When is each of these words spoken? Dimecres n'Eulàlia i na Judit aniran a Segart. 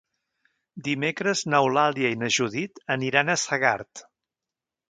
Dimecres 0.87 1.43
n'Eulàlia 1.53 2.13
i 2.15 2.19
na 2.23 2.31
Judit 2.39 2.83
aniran 2.97 3.33
a 3.35 3.39
Segart. 3.47 4.07